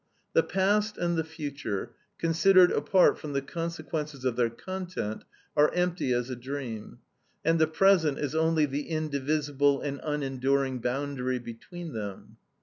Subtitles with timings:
[0.33, 6.11] The past and the future (considered apart from the consequences of their content) are empty
[6.11, 6.97] as a dream,
[7.45, 12.37] and the present is only the indivisible and unenduring boundary between them.